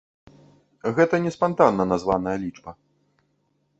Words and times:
Гэта 0.99 1.15
не 1.25 1.31
спантанна 1.37 1.83
названая 1.93 2.37
лічба. 2.47 2.71